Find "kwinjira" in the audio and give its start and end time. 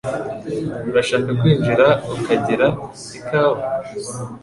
1.39-1.85